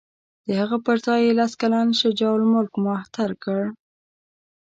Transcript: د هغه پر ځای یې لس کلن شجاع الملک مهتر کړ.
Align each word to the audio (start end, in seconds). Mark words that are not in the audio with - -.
د 0.45 0.47
هغه 0.61 0.77
پر 0.85 0.97
ځای 1.05 1.21
یې 1.25 1.33
لس 1.39 1.51
کلن 1.61 1.87
شجاع 2.01 2.33
الملک 2.37 2.73
مهتر 2.85 3.29
کړ. 3.43 3.61